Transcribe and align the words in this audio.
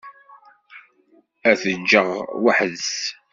Ad 1.49 1.57
t-ǧǧeɣ 1.61 2.07
weḥd-s. 2.43 2.91